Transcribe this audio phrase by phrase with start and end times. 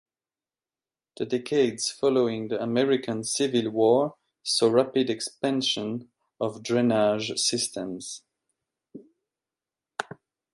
[1.17, 8.23] The decades following the American Civil War saw rapid expansion of drainage systems.